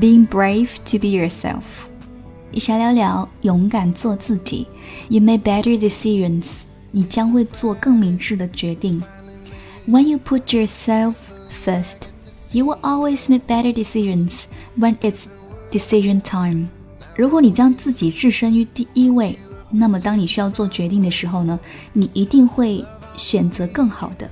[0.00, 1.62] Being brave to be yourself，
[2.52, 4.66] 一起聊聊勇敢做自己。
[5.08, 6.62] You make better decisions，
[6.92, 9.02] 你将会做更明智的决定。
[9.88, 11.14] When you put yourself
[11.64, 11.96] first,
[12.52, 14.42] you will always make better decisions
[14.78, 15.24] when it's
[15.72, 16.68] decision time。
[17.16, 19.36] 如果你将自己置身于第一位，
[19.70, 21.58] 那么当你需要做决定的时候呢，
[21.92, 22.84] 你一定会
[23.16, 24.30] 选择更好的。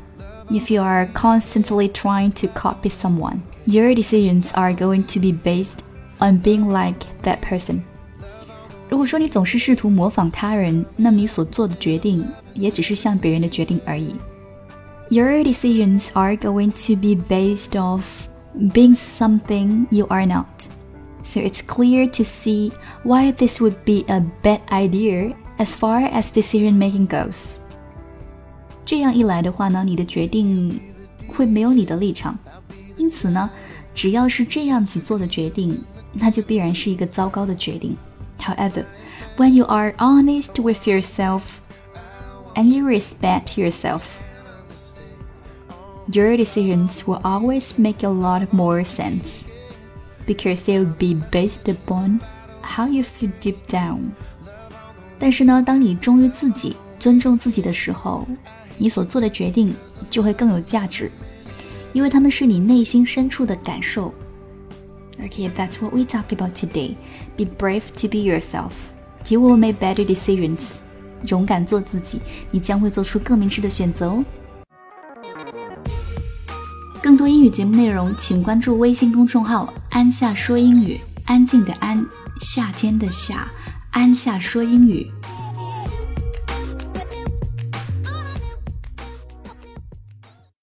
[0.51, 5.81] If you are constantly trying to copy someone, your decisions are going to be based
[6.19, 7.81] on being like that person.
[8.89, 14.15] 如果说你总是试图模仿他人，那么你所做的决定也只是像别人的决定而已。
[15.11, 20.47] Your decisions are going to be based off being something you are not.
[21.23, 22.73] So it's clear to see
[23.05, 27.57] why this would be a bad idea as far as decision making goes.
[28.87, 30.81] 这样一来的话呢，你的决定
[31.27, 32.39] 会没有你的立场，
[33.03, 33.49] 因此呢，
[33.95, 35.79] 只要是这样子做的决定，
[36.13, 37.97] 那就必然是一个糟糕的决定。
[38.41, 38.85] However,
[39.37, 41.43] when you are honest with yourself
[42.55, 44.03] and you respect yourself,
[46.13, 49.43] your decisions will always make a lot more sense
[50.27, 52.21] because they will be based upon
[52.63, 53.99] how you feel deep down.
[55.19, 58.27] 但是呢，当你忠于自己、尊重自己的时候，
[58.77, 59.75] 你所做的决定
[60.09, 61.11] 就会更有价值，
[61.94, 64.14] 因为他们是你内心深处的感受。
[65.22, 66.96] Okay, that's what we talk about today.
[67.38, 68.72] Be brave to be yourself.
[69.30, 70.72] You will make better decisions.
[71.28, 72.20] 勇敢做自己，
[72.52, 74.26] 你将会做出更明智的选择哦。
[77.02, 81.00] 更多英语节目内容，请关注微信公众号“安夏说英语”。
[81.26, 82.06] 安静的安，
[82.42, 83.48] 夏天的夏，
[83.92, 85.10] 安夏说英语。